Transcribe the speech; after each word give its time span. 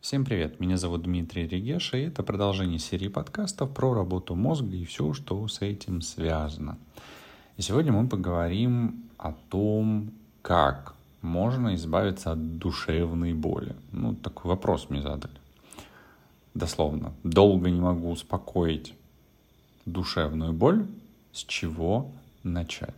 Всем 0.00 0.24
привет, 0.24 0.60
меня 0.60 0.76
зовут 0.76 1.02
Дмитрий 1.02 1.48
Регеша, 1.48 1.96
и 1.96 2.02
это 2.02 2.22
продолжение 2.22 2.78
серии 2.78 3.08
подкастов 3.08 3.74
про 3.74 3.94
работу 3.94 4.36
мозга 4.36 4.76
и 4.76 4.84
все, 4.84 5.12
что 5.12 5.48
с 5.48 5.60
этим 5.60 6.02
связано. 6.02 6.78
И 7.56 7.62
сегодня 7.62 7.90
мы 7.90 8.06
поговорим 8.08 9.10
о 9.18 9.32
том, 9.32 10.12
как 10.40 10.94
можно 11.20 11.74
избавиться 11.74 12.30
от 12.30 12.58
душевной 12.58 13.34
боли. 13.34 13.74
Ну, 13.90 14.14
такой 14.14 14.50
вопрос 14.50 14.88
мне 14.88 15.02
задали. 15.02 15.34
Дословно. 16.54 17.12
Долго 17.24 17.68
не 17.68 17.80
могу 17.80 18.12
успокоить 18.12 18.94
душевную 19.84 20.52
боль. 20.52 20.86
С 21.32 21.42
чего 21.42 22.08
начать? 22.44 22.94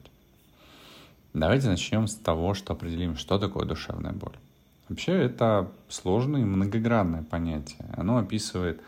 Давайте 1.33 1.69
начнем 1.69 2.07
с 2.07 2.15
того, 2.15 2.53
что 2.53 2.75
определим, 2.75 3.17
что 3.17 3.39
такое 3.39 3.65
душевная 3.65 4.13
боль. 4.13 4.37
Вообще 4.91 5.13
это 5.13 5.71
сложное 5.89 6.41
и 6.41 6.45
многогранное 6.45 7.23
понятие. 7.23 7.87
Оно 7.97 8.19
описывает 8.19 8.83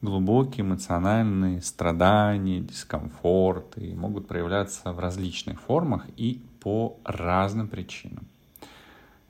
глубокие 0.00 0.64
эмоциональные 0.64 1.62
страдания, 1.62 2.60
дискомфорт 2.60 3.76
и 3.76 3.92
могут 3.92 4.28
проявляться 4.28 4.92
в 4.92 5.00
различных 5.00 5.60
формах 5.60 6.06
и 6.16 6.40
по 6.60 6.96
разным 7.04 7.66
причинам. 7.66 8.28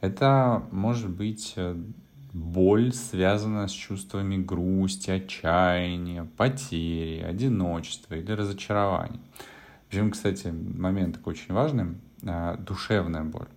Это 0.03 0.63
может 0.71 1.09
быть 1.09 1.55
э, 1.57 1.77
боль, 2.35 2.93
связанная 2.93 3.67
с 3.67 3.73
чувствами 3.73 4.37
грусти, 4.37 5.11
отчаяния, 5.11 6.29
потери, 6.37 7.23
одиночества 7.23 8.17
или 8.17 8.33
разочарования. 8.33 9.21
Причем, 9.89 10.11
кстати, 10.11 10.49
момент 10.49 11.17
такой 11.17 11.33
очень 11.33 11.55
важный, 11.55 11.95
э, 12.23 12.57
душевная 12.59 13.25
боль. 13.25 13.49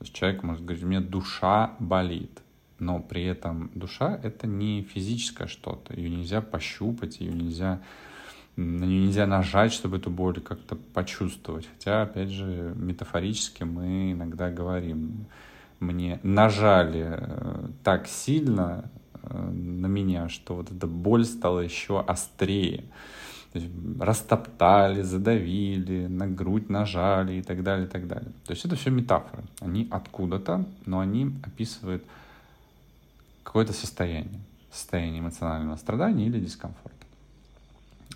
То 0.00 0.04
есть 0.04 0.14
человек 0.14 0.42
может 0.42 0.64
говорить, 0.64 0.82
у 0.82 0.86
меня 0.86 1.02
душа 1.02 1.76
болит, 1.78 2.40
но 2.78 3.00
при 3.00 3.22
этом 3.22 3.70
душа— 3.74 4.18
это 4.22 4.46
не 4.46 4.80
физическое 4.80 5.46
что-то, 5.46 5.92
ее 5.92 6.08
нельзя 6.08 6.40
пощупать, 6.40 7.20
ее 7.20 7.34
нельзя, 7.34 7.82
на 8.56 8.84
нее 8.84 9.02
нельзя 9.02 9.26
нажать, 9.26 9.74
чтобы 9.74 9.98
эту 9.98 10.08
боль 10.08 10.40
как-то 10.40 10.76
почувствовать. 10.94 11.68
Хотя, 11.70 12.00
опять 12.00 12.30
же, 12.30 12.72
метафорически 12.76 13.64
мы 13.64 14.12
иногда 14.12 14.50
говорим, 14.50 15.26
мне 15.80 16.18
нажали 16.22 17.06
э, 17.10 17.68
так 17.84 18.06
сильно 18.06 18.90
э, 19.22 19.38
на 19.38 19.86
меня, 19.86 20.30
что 20.30 20.54
вот 20.54 20.72
эта 20.72 20.86
боль 20.86 21.26
стала 21.26 21.60
еще 21.60 22.00
острее 22.00 22.84
растоптали, 23.98 25.02
задавили, 25.02 26.06
на 26.06 26.28
грудь 26.28 26.68
нажали 26.68 27.34
и 27.34 27.42
так 27.42 27.62
далее, 27.62 27.86
и 27.86 27.90
так 27.90 28.06
далее. 28.06 28.30
То 28.46 28.52
есть 28.52 28.64
это 28.64 28.76
все 28.76 28.90
метафоры. 28.90 29.42
Они 29.60 29.88
откуда-то, 29.90 30.66
но 30.86 31.00
они 31.00 31.34
описывают 31.42 32.04
какое-то 33.42 33.72
состояние. 33.72 34.40
Состояние 34.72 35.20
эмоционального 35.20 35.76
страдания 35.76 36.26
или 36.26 36.38
дискомфорта. 36.38 36.96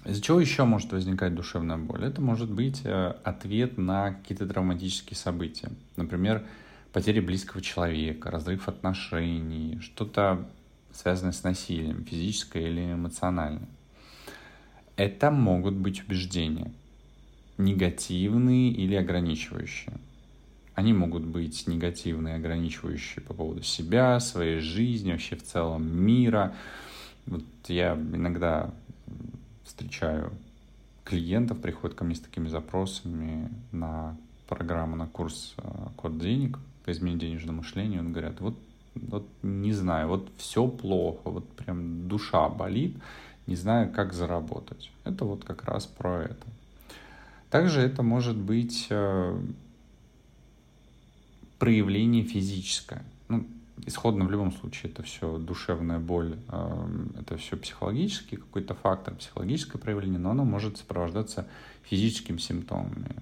Из-за 0.04 0.20
чего 0.20 0.38
еще 0.38 0.64
может 0.64 0.92
возникать 0.92 1.34
душевная 1.34 1.78
боль? 1.78 2.04
Это 2.04 2.20
может 2.20 2.50
быть 2.50 2.82
э, 2.84 3.14
ответ 3.24 3.78
на 3.78 4.12
какие-то 4.12 4.46
травматические 4.46 5.16
события. 5.16 5.70
Например, 5.96 6.46
потеря 6.92 7.22
близкого 7.22 7.62
человека, 7.62 8.30
разрыв 8.30 8.68
отношений, 8.68 9.80
что-то 9.80 10.46
связанное 10.92 11.32
с 11.32 11.42
насилием, 11.42 12.04
физическое 12.04 12.68
или 12.68 12.92
эмоциональное. 12.92 13.66
Это 14.96 15.30
могут 15.30 15.74
быть 15.74 16.04
убеждения, 16.04 16.70
негативные 17.58 18.70
или 18.70 18.94
ограничивающие. 18.94 19.94
Они 20.74 20.92
могут 20.92 21.24
быть 21.24 21.66
негативные, 21.66 22.36
ограничивающие 22.36 23.22
по 23.24 23.34
поводу 23.34 23.62
себя, 23.62 24.18
своей 24.20 24.60
жизни, 24.60 25.12
вообще 25.12 25.36
в 25.36 25.42
целом 25.42 25.86
мира. 25.86 26.54
Вот 27.26 27.44
я 27.68 27.94
иногда 27.94 28.70
встречаю 29.64 30.32
клиентов, 31.04 31.60
приходят 31.60 31.96
ко 31.96 32.04
мне 32.04 32.14
с 32.14 32.20
такими 32.20 32.48
запросами 32.48 33.50
на 33.72 34.16
программу, 34.48 34.96
на 34.96 35.06
курс 35.06 35.54
э, 35.58 35.62
«Код 35.96 36.18
денег» 36.18 36.58
по 36.84 36.92
изменению 36.92 37.20
денежного 37.20 37.56
мышления. 37.56 38.00
Он 38.00 38.12
говорят, 38.12 38.40
вот, 38.40 38.58
вот 38.94 39.26
не 39.42 39.72
знаю, 39.72 40.08
вот 40.08 40.28
все 40.36 40.66
плохо, 40.66 41.30
вот 41.30 41.48
прям 41.52 42.08
душа 42.08 42.48
болит, 42.48 42.96
не 43.46 43.56
знаю, 43.56 43.92
как 43.92 44.12
заработать. 44.12 44.90
Это 45.04 45.24
вот 45.24 45.44
как 45.44 45.64
раз 45.64 45.86
про 45.86 46.22
это. 46.22 46.46
Также 47.50 47.80
это 47.80 48.02
может 48.02 48.36
быть 48.36 48.86
э, 48.90 49.40
проявление 51.58 52.24
физическое. 52.24 53.04
Ну, 53.28 53.46
исходно 53.86 54.24
в 54.24 54.30
любом 54.30 54.52
случае 54.52 54.90
это 54.90 55.02
все 55.02 55.38
душевная 55.38 55.98
боль, 55.98 56.36
э, 56.48 56.86
это 57.20 57.36
все 57.36 57.56
психологический 57.56 58.36
какой-то 58.36 58.74
фактор, 58.74 59.14
психологическое 59.14 59.78
проявление, 59.78 60.18
но 60.18 60.30
оно 60.30 60.44
может 60.44 60.78
сопровождаться 60.78 61.46
физическими 61.82 62.38
симптомами. 62.38 63.16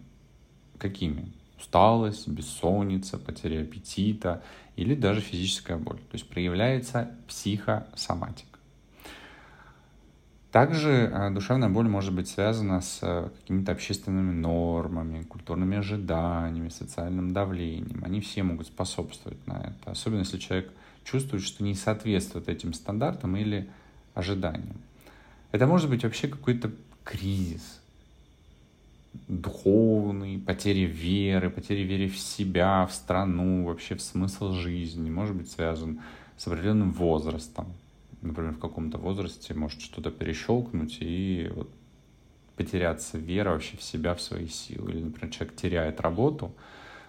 Какими? 0.79 1.31
Усталость, 1.59 2.27
бессонница, 2.27 3.19
потеря 3.19 3.63
аппетита 3.63 4.43
или 4.77 4.95
даже 4.95 5.21
физическая 5.21 5.77
боль. 5.77 5.99
То 5.99 6.15
есть 6.15 6.29
проявляется 6.29 7.11
психосоматика. 7.29 8.52
Также 10.53 11.11
э, 11.11 11.31
душевная 11.31 11.71
боль 11.71 11.89
может 11.89 12.13
быть 12.13 12.29
связана 12.29 12.83
с 12.83 12.99
э, 13.01 13.31
какими-то 13.41 13.73
общественными 13.73 14.33
нормами, 14.33 15.23
культурными 15.23 15.79
ожиданиями, 15.79 16.69
социальным 16.69 17.33
давлением. 17.33 18.03
Они 18.05 18.21
все 18.21 18.43
могут 18.43 18.67
способствовать 18.67 19.45
на 19.47 19.55
это. 19.55 19.93
Особенно 19.93 20.21
если 20.21 20.37
человек 20.37 20.71
чувствует, 21.05 21.43
что 21.43 21.65
не 21.65 21.75
соответствует 21.75 22.51
этим 22.51 22.75
стандартам 22.75 23.35
или 23.37 23.67
ожиданиям. 24.13 24.77
Это 25.53 25.67
может 25.67 25.89
быть 25.89 26.05
вообще 26.05 26.29
какой-то 26.29 26.71
кризис, 27.03 27.81
духовный, 29.29 30.39
потеря 30.39 30.87
веры, 30.87 31.49
потеря 31.49 31.83
веры 31.83 32.09
в 32.09 32.19
себя, 32.19 32.87
в 32.87 32.93
страну, 32.93 33.65
вообще 33.65 33.95
в 33.95 34.03
смысл 34.03 34.53
жизни. 34.53 35.09
Может 35.09 35.35
быть 35.35 35.51
связан 35.51 36.01
с 36.37 36.47
определенным 36.47 36.93
возрастом, 36.93 37.69
например, 38.23 38.53
в 38.53 38.59
каком-то 38.59 38.99
возрасте 38.99 39.55
может 39.55 39.81
что-то 39.81 40.11
перещелкнуть 40.11 40.99
и 41.01 41.51
вот 41.55 41.71
потеряться 42.57 43.19
вера 43.19 43.51
вообще 43.51 43.77
в 43.77 43.83
себя, 43.83 44.15
в 44.15 44.21
свои 44.21 44.47
силы. 44.47 44.93
Или, 44.93 45.03
например, 45.03 45.33
человек 45.33 45.57
теряет 45.57 46.01
работу, 46.01 46.55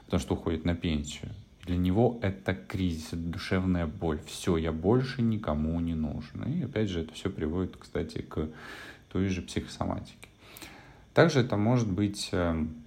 потому 0.06 0.20
что 0.20 0.34
уходит 0.34 0.66
на 0.66 0.76
пенсию. 0.76 1.32
Для 1.66 1.78
него 1.78 2.20
это 2.22 2.54
кризис, 2.54 3.08
это 3.08 3.18
душевная 3.18 3.88
боль. 3.88 4.20
Все, 4.26 4.58
я 4.58 4.72
больше 4.72 5.22
никому 5.22 5.80
не 5.80 5.96
нужен. 5.96 6.44
И 6.44 6.64
опять 6.64 6.90
же, 6.90 7.02
это 7.02 7.14
все 7.14 7.30
приводит, 7.30 7.78
кстати, 7.78 8.22
к 8.22 8.50
той 9.12 9.28
же 9.30 9.42
психосоматике. 9.42 10.28
Также 11.14 11.40
это 11.42 11.56
может 11.56 11.90
быть 11.90 12.30
эм, 12.32 12.84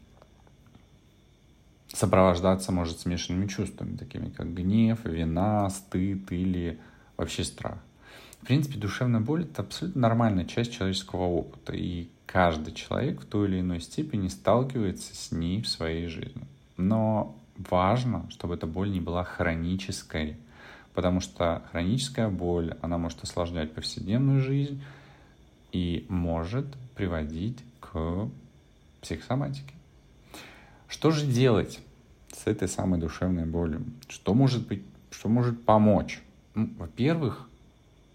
сопровождаться 1.89 2.73
может 2.73 3.01
смешанными 3.01 3.47
чувствами, 3.47 3.97
такими 3.97 4.29
как 4.29 4.53
гнев, 4.53 5.05
вина, 5.05 5.71
стыд 5.71 6.31
или 6.33 6.79
вообще 7.17 7.45
страх. 7.45 7.79
В 8.47 8.49
принципе, 8.49 8.79
душевная 8.79 9.19
боль— 9.19 9.43
это 9.51 9.63
абсолютно 9.63 10.03
нормальная 10.03 10.45
часть 10.45 10.73
человеческого 10.73 11.25
опыта, 11.25 11.73
и 11.75 12.07
каждый 12.27 12.75
человек 12.75 13.23
в 13.23 13.25
той 13.25 13.49
или 13.49 13.59
иной 13.59 13.81
степени 13.81 14.29
сталкивается 14.29 15.17
с 15.17 15.33
ней 15.33 15.61
в 15.63 15.67
своей 15.67 16.07
жизни. 16.07 16.47
Но 16.77 17.37
важно, 17.57 18.31
чтобы 18.31 18.55
эта 18.55 18.69
боль 18.69 18.93
не 18.93 19.01
была 19.01 19.25
хронической, 19.25 20.37
потому 20.95 21.19
что 21.19 21.65
хроническая 21.73 22.29
боль, 22.29 22.77
она 22.83 22.99
может 22.99 23.21
осложнять 23.25 23.75
повседневную 23.75 24.41
жизнь 24.41 24.81
и 25.73 26.07
может 26.09 26.67
приводить 26.95 27.59
к 27.81 28.29
психосоматике. 29.01 29.75
Что 30.87 31.11
же 31.11 31.27
делать 31.27 31.81
с 32.33 32.47
этой 32.47 32.69
самой 32.69 33.01
душевной 33.01 33.45
болью? 33.45 33.85
Что 34.07 34.35
может 34.35 34.69
быть, 34.69 34.85
что 35.11 35.29
может 35.29 35.65
помочь? 35.65 36.23
Ну, 36.55 36.71
во-первых, 36.79 37.49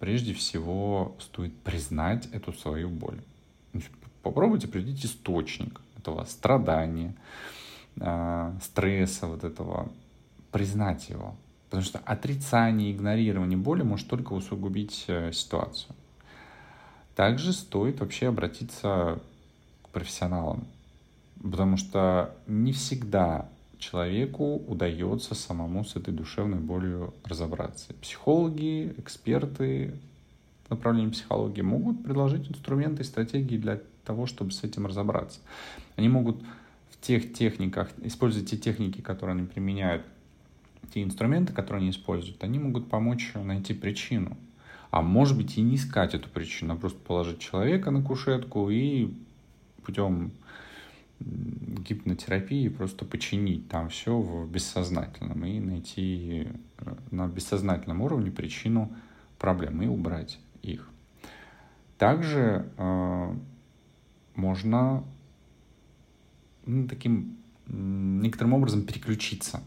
прежде 0.02 0.34
всего 0.34 1.16
стоит 1.20 1.56
признать 1.60 2.28
эту 2.34 2.52
свою 2.54 2.90
боль. 2.90 3.22
Попробуйте 4.24 4.68
определить 4.68 5.06
источник 5.06 5.80
этого 5.96 6.26
страдания, 6.26 7.14
а, 8.00 8.58
стресса 8.64 9.28
вот 9.28 9.44
этого, 9.44 9.92
признать 10.52 11.08
его. 11.10 11.36
Потому 11.66 11.84
что 11.84 12.00
отрицание, 12.00 12.92
игнорирование 12.92 13.58
боли 13.58 13.84
может 13.84 14.08
только 14.08 14.34
усугубить 14.34 15.06
э, 15.08 15.32
ситуацию. 15.32 15.96
Также 17.16 17.54
стоит 17.54 18.00
вообще 18.00 18.30
обратиться 18.30 19.22
к 19.84 19.90
профессионалам, 19.90 20.66
потому 21.42 21.78
что 21.78 22.36
не 22.48 22.74
всегда 22.74 23.48
человеку 23.82 24.56
удается 24.68 25.36
самому 25.36 25.84
с 25.84 25.96
этой 25.96 26.14
душевной 26.14 26.60
болью 26.60 27.14
разобраться. 27.26 27.94
Психологи, 27.96 28.94
эксперты 28.98 29.94
в 30.68 30.70
направлении 30.70 31.12
психологии 31.12 31.62
могут 31.62 32.04
предложить 32.04 32.50
инструменты 32.50 33.02
и 33.02 33.06
стратегии 33.06 33.58
для 33.58 33.82
того, 34.06 34.26
чтобы 34.28 34.52
с 34.52 34.64
этим 34.64 34.86
разобраться. 34.86 35.40
Они 35.98 36.08
могут 36.08 36.42
в 36.92 37.02
тех 37.02 37.34
техниках, 37.34 37.90
использовать 38.04 38.50
те 38.50 38.58
техники, 38.58 39.02
которые 39.02 39.36
они 39.36 39.48
применяют 39.48 40.04
те 40.94 41.04
инструменты, 41.04 41.54
которые 41.54 41.82
они 41.82 41.90
используют, 41.92 42.44
они 42.44 42.60
могут 42.60 42.90
помочь 42.90 43.32
найти 43.34 43.74
причину. 43.74 44.38
А 44.90 45.02
может 45.02 45.38
быть 45.38 45.58
и 45.58 45.62
не 45.62 45.76
искать 45.76 46.14
эту 46.14 46.30
причину, 46.30 46.74
а 46.74 46.78
просто 46.78 47.00
положить 47.00 47.40
человека 47.40 47.92
на 47.92 48.02
кушетку 48.02 48.70
и 48.70 49.14
путем 49.84 50.32
гипнотерапии 51.22 52.70
просто 52.70 53.06
починить 53.06 53.68
там 53.70 53.90
все 53.90 54.18
в 54.18 54.50
бессознательном 54.50 55.46
и 55.46 55.60
найти 55.60 56.48
э, 56.78 56.96
на 57.12 57.28
бессознательном 57.28 58.02
уровне 58.02 58.32
причину 58.32 58.94
проблем 59.38 59.82
и 59.82 59.88
убрать 59.88 60.40
их. 60.62 60.90
Также 61.98 62.70
э, 62.78 63.36
можно 64.36 65.04
ну, 66.66 66.88
таким 66.88 67.38
некоторым 67.68 68.54
образом 68.54 68.84
переключиться. 68.84 69.62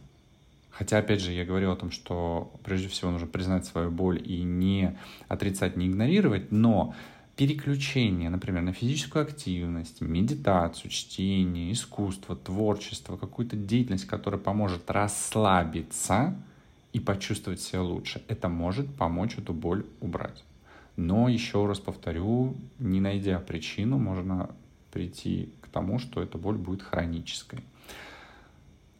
Хотя, 0.70 0.98
опять 0.98 1.20
же, 1.20 1.30
я 1.30 1.44
говорил 1.44 1.70
о 1.70 1.76
том, 1.76 1.92
что 1.92 2.52
прежде 2.64 2.88
всего 2.88 3.12
нужно 3.12 3.28
признать 3.28 3.64
свою 3.64 3.92
боль 3.92 4.20
и 4.24 4.42
не 4.42 4.98
отрицать, 5.28 5.76
не 5.76 5.86
игнорировать, 5.86 6.50
но 6.50 6.94
переключение, 7.36 8.30
например, 8.30 8.62
на 8.62 8.72
физическую 8.72 9.24
активность, 9.24 10.00
медитацию, 10.00 10.90
чтение, 10.90 11.72
искусство, 11.72 12.36
творчество, 12.36 13.16
какую-то 13.16 13.56
деятельность, 13.56 14.06
которая 14.06 14.40
поможет 14.40 14.90
расслабиться 14.90 16.36
и 16.92 17.00
почувствовать 17.00 17.60
себя 17.60 17.82
лучше, 17.82 18.22
это 18.28 18.48
может 18.48 18.94
помочь 18.94 19.36
эту 19.36 19.52
боль 19.52 19.84
убрать. 20.00 20.44
Но 20.96 21.28
еще 21.28 21.66
раз 21.66 21.80
повторю, 21.80 22.56
не 22.78 23.00
найдя 23.00 23.40
причину, 23.40 23.98
можно 23.98 24.50
прийти 24.92 25.52
к 25.60 25.66
тому, 25.68 25.98
что 25.98 26.22
эта 26.22 26.38
боль 26.38 26.56
будет 26.56 26.82
хронической. 26.82 27.58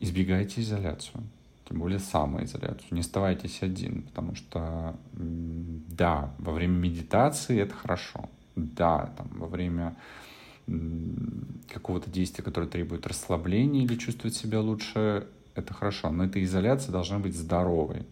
Избегайте 0.00 0.60
изоляцию, 0.60 1.22
тем 1.68 1.78
более 1.78 1.98
самоизоляцию. 1.98 2.88
Не 2.90 3.00
оставайтесь 3.00 3.62
один, 3.62 4.02
потому 4.02 4.34
что, 4.34 4.96
да, 5.12 6.34
во 6.38 6.52
время 6.52 6.74
медитации 6.74 7.60
это 7.60 7.74
хорошо. 7.74 8.28
Да, 8.54 9.12
там, 9.16 9.28
во 9.32 9.46
время 9.46 9.96
какого-то 11.68 12.10
действия, 12.10 12.44
которое 12.44 12.66
требует 12.66 13.06
расслабления 13.06 13.84
или 13.84 13.96
чувствовать 13.96 14.34
себя 14.34 14.60
лучше, 14.60 15.26
это 15.54 15.74
хорошо. 15.74 16.10
Но 16.10 16.24
эта 16.24 16.42
изоляция 16.42 16.92
должна 16.92 17.18
быть 17.18 17.36
здоровой. 17.36 18.06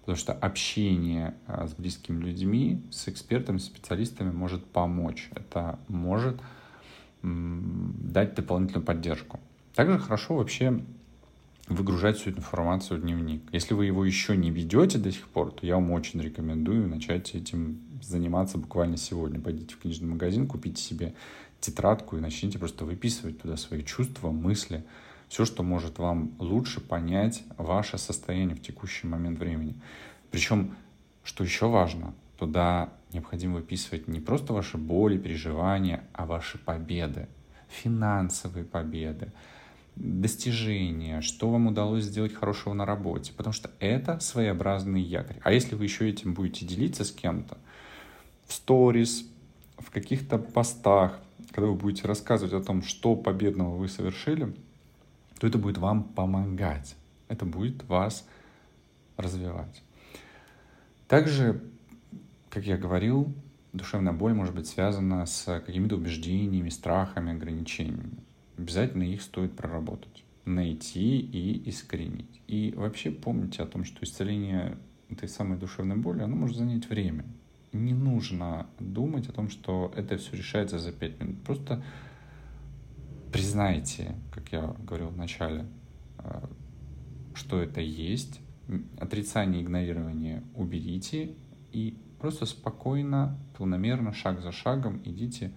Потому 0.00 0.16
что 0.16 0.32
общение 0.32 1.34
а, 1.46 1.66
с 1.66 1.74
близкими 1.74 2.22
людьми, 2.22 2.82
с 2.90 3.08
экспертами, 3.08 3.58
с 3.58 3.66
специалистами 3.66 4.30
может 4.30 4.64
помочь. 4.64 5.30
Это 5.34 5.78
может 5.88 6.40
дать 7.22 8.34
дополнительную 8.34 8.84
поддержку. 8.84 9.40
Также 9.74 9.98
хорошо 9.98 10.36
вообще 10.36 10.82
выгружать 11.70 12.18
всю 12.18 12.30
эту 12.30 12.40
информацию 12.40 12.98
в 12.98 13.02
дневник. 13.02 13.42
Если 13.52 13.74
вы 13.74 13.86
его 13.86 14.04
еще 14.04 14.36
не 14.36 14.50
ведете 14.50 14.98
до 14.98 15.12
сих 15.12 15.28
пор, 15.28 15.52
то 15.52 15.64
я 15.64 15.76
вам 15.76 15.92
очень 15.92 16.20
рекомендую 16.20 16.88
начать 16.88 17.34
этим 17.34 17.80
заниматься 18.02 18.58
буквально 18.58 18.96
сегодня. 18.96 19.40
Пойдите 19.40 19.74
в 19.74 19.78
книжный 19.78 20.08
магазин, 20.08 20.46
купите 20.46 20.82
себе 20.82 21.14
тетрадку 21.60 22.16
и 22.16 22.20
начните 22.20 22.58
просто 22.58 22.84
выписывать 22.84 23.40
туда 23.40 23.56
свои 23.56 23.84
чувства, 23.84 24.30
мысли, 24.30 24.84
все, 25.28 25.44
что 25.44 25.62
может 25.62 25.98
вам 25.98 26.32
лучше 26.38 26.80
понять 26.80 27.44
ваше 27.56 27.98
состояние 27.98 28.56
в 28.56 28.62
текущий 28.62 29.06
момент 29.06 29.38
времени. 29.38 29.74
Причем, 30.30 30.74
что 31.22 31.44
еще 31.44 31.68
важно, 31.68 32.14
туда 32.36 32.92
необходимо 33.12 33.56
выписывать 33.56 34.08
не 34.08 34.20
просто 34.20 34.52
ваши 34.52 34.76
боли, 34.76 35.18
переживания, 35.18 36.02
а 36.12 36.26
ваши 36.26 36.58
победы, 36.58 37.28
финансовые 37.68 38.64
победы, 38.64 39.30
достижения, 39.96 41.20
что 41.20 41.50
вам 41.50 41.66
удалось 41.66 42.04
сделать 42.04 42.34
хорошего 42.34 42.72
на 42.74 42.86
работе, 42.86 43.32
потому 43.36 43.52
что 43.52 43.70
это 43.80 44.18
своеобразный 44.20 45.02
якорь. 45.02 45.38
А 45.42 45.52
если 45.52 45.74
вы 45.74 45.84
еще 45.84 46.08
этим 46.08 46.34
будете 46.34 46.64
делиться 46.66 47.04
с 47.04 47.12
кем-то, 47.12 47.58
в 48.46 48.52
сторис, 48.52 49.26
в 49.78 49.90
каких-то 49.90 50.38
постах, 50.38 51.20
когда 51.52 51.68
вы 51.68 51.74
будете 51.74 52.06
рассказывать 52.06 52.52
о 52.54 52.64
том, 52.64 52.82
что 52.82 53.16
победного 53.16 53.76
вы 53.76 53.88
совершили, 53.88 54.54
то 55.38 55.46
это 55.46 55.58
будет 55.58 55.78
вам 55.78 56.04
помогать, 56.04 56.96
это 57.28 57.44
будет 57.44 57.84
вас 57.84 58.26
развивать. 59.16 59.82
Также, 61.08 61.62
как 62.50 62.66
я 62.66 62.76
говорил, 62.76 63.32
душевная 63.72 64.12
боль 64.12 64.34
может 64.34 64.54
быть 64.54 64.66
связана 64.66 65.26
с 65.26 65.60
какими-то 65.60 65.96
убеждениями, 65.96 66.68
страхами, 66.68 67.32
ограничениями. 67.32 68.18
Обязательно 68.60 69.04
их 69.04 69.22
стоит 69.22 69.56
проработать, 69.56 70.22
найти 70.44 71.18
и 71.18 71.66
искоренить. 71.70 72.42
И 72.46 72.74
вообще 72.76 73.10
помните 73.10 73.62
о 73.62 73.66
том, 73.66 73.84
что 73.84 74.04
исцеление 74.04 74.76
этой 75.08 75.30
самой 75.30 75.56
душевной 75.56 75.96
боли, 75.96 76.20
оно 76.20 76.36
может 76.36 76.58
занять 76.58 76.90
время. 76.90 77.24
Не 77.72 77.94
нужно 77.94 78.66
думать 78.78 79.30
о 79.30 79.32
том, 79.32 79.48
что 79.48 79.90
это 79.96 80.18
все 80.18 80.36
решается 80.36 80.78
за 80.78 80.92
пять 80.92 81.18
минут. 81.18 81.42
Просто 81.42 81.82
признайте, 83.32 84.14
как 84.30 84.52
я 84.52 84.76
говорил 84.86 85.08
в 85.08 85.16
начале, 85.16 85.64
э, 86.18 86.46
что 87.32 87.62
это 87.62 87.80
есть, 87.80 88.42
отрицание, 88.98 89.62
игнорирование 89.62 90.42
уберите 90.54 91.34
и 91.72 91.96
просто 92.18 92.44
спокойно, 92.44 93.38
планомерно, 93.56 94.12
шаг 94.12 94.42
за 94.42 94.52
шагом 94.52 95.00
идите 95.02 95.50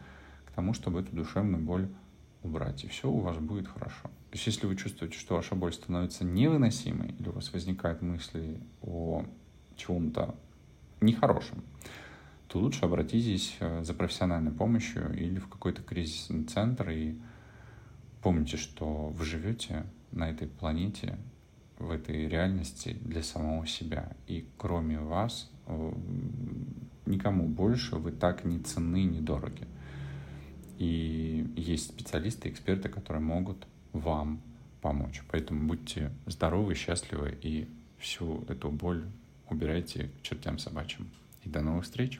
к 0.46 0.52
тому, 0.52 0.74
чтобы 0.74 1.02
эту 1.02 1.14
душевную 1.14 1.62
боль 1.62 1.90
убрать, 2.44 2.84
и 2.84 2.88
все 2.88 3.10
у 3.10 3.19
вас 3.19 3.38
будет 3.38 3.68
хорошо. 3.68 4.04
То 4.04 4.34
есть 4.34 4.48
если 4.48 4.66
вы 4.66 4.75
чувствуете, 4.75 5.18
что 5.18 5.36
ваша 5.36 5.56
боль 5.56 5.74
становится 5.74 6.25
невыносимой, 6.25 7.16
или 7.19 7.30
у 7.30 7.31
вас 7.31 7.54
возникают 7.54 8.01
мысли 8.01 8.60
о 8.81 9.25
чем-то 9.75 10.36
нехорошем, 11.01 11.63
то 12.48 12.60
лучше 12.60 12.86
обратитесь 12.86 13.57
э, 13.60 13.84
за 13.84 13.94
профессиональной 13.94 14.51
помощью 14.51 15.13
или 15.13 15.40
в 15.40 15.48
какой-то 15.48 15.81
кризисный 15.81 16.44
центр 16.44 16.90
и 16.90 17.16
помните, 18.22 18.57
что 18.57 19.07
вы 19.10 19.25
живете 19.25 19.86
на 20.12 20.30
этой 20.30 20.48
планете, 20.48 21.18
в 21.80 21.92
этой 21.92 22.28
реальности 22.28 22.98
для 23.01 23.24
самого 23.24 23.66
себя. 23.66 24.16
И 24.28 24.48
кроме 24.57 25.00
вас 25.00 25.50
э, 25.66 25.94
никому 27.06 27.48
больше 27.48 27.96
вы 27.96 28.12
так 28.12 28.46
не 28.46 28.60
ценны, 28.60 29.04
не 29.04 29.19
дороги. 29.19 29.68
И 30.78 31.46
есть 31.56 31.90
специалисты, 31.90 32.50
эксперты, 32.50 32.90
которые 32.90 33.22
могут 33.22 33.68
вам 33.92 34.42
помочь. 34.81 35.22
Поэтому 35.31 35.68
будьте 35.68 36.12
здоровы, 36.25 36.75
счастливы 36.75 37.38
и 37.42 37.68
всю 37.98 38.44
эту 38.50 38.70
боль 38.70 39.06
убирайте 39.50 40.10
к 40.20 40.22
чертям 40.24 40.60
собачьим. 40.60 41.10
И 41.44 41.50
до 41.50 41.62
новых 41.62 41.86
встреч! 41.86 42.20